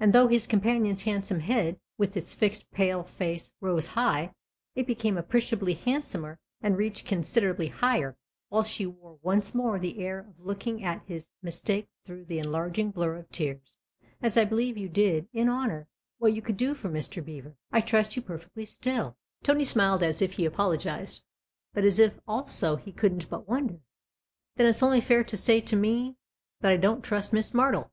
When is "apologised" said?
20.44-21.22